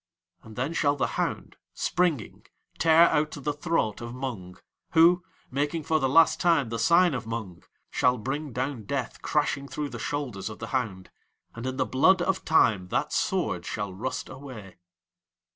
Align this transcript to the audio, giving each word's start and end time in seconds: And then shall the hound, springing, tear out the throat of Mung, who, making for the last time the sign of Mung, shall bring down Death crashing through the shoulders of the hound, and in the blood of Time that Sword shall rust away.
And 0.41 0.55
then 0.55 0.73
shall 0.73 0.95
the 0.95 1.05
hound, 1.21 1.57
springing, 1.75 2.47
tear 2.79 3.03
out 3.09 3.33
the 3.33 3.53
throat 3.53 4.01
of 4.01 4.15
Mung, 4.15 4.57
who, 4.93 5.23
making 5.51 5.83
for 5.83 5.99
the 5.99 6.09
last 6.09 6.39
time 6.39 6.69
the 6.69 6.79
sign 6.79 7.13
of 7.13 7.27
Mung, 7.27 7.61
shall 7.91 8.17
bring 8.17 8.51
down 8.51 8.85
Death 8.85 9.21
crashing 9.21 9.67
through 9.67 9.89
the 9.89 9.99
shoulders 9.99 10.49
of 10.49 10.57
the 10.57 10.69
hound, 10.73 11.11
and 11.53 11.67
in 11.67 11.77
the 11.77 11.85
blood 11.85 12.19
of 12.23 12.43
Time 12.43 12.87
that 12.87 13.13
Sword 13.13 13.63
shall 13.63 13.93
rust 13.93 14.27
away. 14.27 14.79